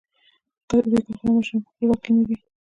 که 0.69 0.77
د 0.81 0.83
دوی 0.91 1.01
کارخانې 1.05 1.29
او 1.29 1.35
ماشینونه 1.35 1.65
په 1.65 1.69
خپل 1.73 1.85
واک 1.87 1.99
کې 2.03 2.11
نه 2.17 2.23
دي. 2.27 2.35